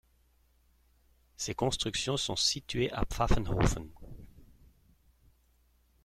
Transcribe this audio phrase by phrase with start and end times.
[1.37, 3.87] Ces constructions sont situées à Pfaffenhoffen.